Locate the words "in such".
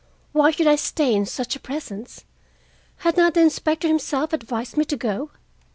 1.13-1.55